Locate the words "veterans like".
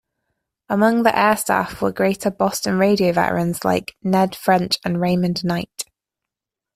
3.13-3.95